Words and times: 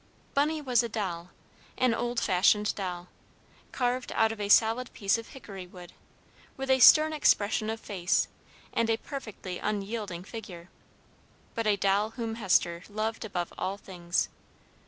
Bunny 0.33 0.63
was 0.63 0.81
a 0.81 0.89
doll, 0.89 1.29
an 1.77 1.93
old 1.93 2.19
fashioned 2.19 2.73
doll, 2.73 3.07
carved 3.71 4.11
out 4.13 4.31
of 4.31 4.41
a 4.41 4.49
solid 4.49 4.91
piece 4.93 5.15
of 5.19 5.27
hickory 5.27 5.67
wood, 5.67 5.93
with 6.57 6.71
a 6.71 6.79
stern 6.79 7.13
expression 7.13 7.69
of 7.69 7.79
face, 7.79 8.27
and 8.73 8.89
a 8.89 8.97
perfectly 8.97 9.59
unyielding 9.59 10.23
figure; 10.23 10.69
but 11.53 11.67
a 11.67 11.75
doll 11.75 12.09
whom 12.17 12.33
Hester 12.33 12.81
loved 12.89 13.23
above 13.23 13.53
all 13.59 13.77
things. 13.77 14.27